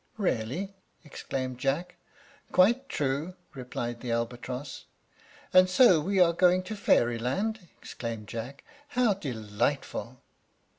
[0.17, 0.73] "Really?"
[1.05, 1.93] exclaimed Jack.
[2.51, 4.85] "Quite true," replied the albatross.
[5.53, 8.63] "And so we are going to Fairyland?" exclaimed Jack;
[8.97, 10.19] "how delightful!"